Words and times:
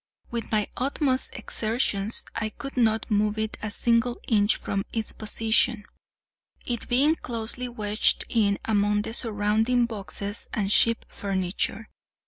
With 0.31 0.51
my 0.51 0.67
utmost 0.77 1.29
exertions 1.35 2.25
I 2.33 2.49
could 2.49 2.75
not 2.75 3.05
move 3.11 3.37
it 3.37 3.55
a 3.61 3.69
single 3.69 4.19
inch 4.27 4.55
from 4.55 4.83
its 4.91 5.11
position, 5.13 5.83
it 6.65 6.89
being 6.89 7.13
closely 7.15 7.67
wedged 7.69 8.25
in 8.27 8.57
among 8.65 9.03
the 9.03 9.13
surrounding 9.13 9.85
boxes 9.85 10.47
and 10.53 10.71
ship 10.71 11.05
furniture. 11.07 11.87